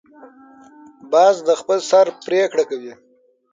باز 1.11 1.35
د 1.47 1.49
خپل 1.61 1.79
سر 1.89 2.05
پریکړه 2.25 2.63
کوي 2.69 2.93